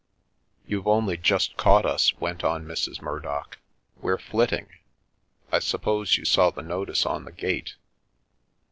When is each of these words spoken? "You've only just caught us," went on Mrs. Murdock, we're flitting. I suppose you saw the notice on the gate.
"You've 0.65 0.87
only 0.87 1.15
just 1.15 1.57
caught 1.57 1.85
us," 1.85 2.11
went 2.19 2.43
on 2.43 2.65
Mrs. 2.65 3.03
Murdock, 3.03 3.59
we're 3.97 4.17
flitting. 4.17 4.67
I 5.51 5.59
suppose 5.59 6.17
you 6.17 6.25
saw 6.25 6.49
the 6.49 6.63
notice 6.63 7.05
on 7.05 7.23
the 7.25 7.31
gate. 7.31 7.75